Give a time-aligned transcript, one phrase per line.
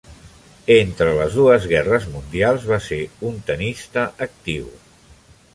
[0.75, 3.01] Entre les dues guerres mundials, va ser
[3.33, 4.73] un tennista actiu.